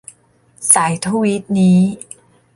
[0.73, 1.79] สายทวีตนี้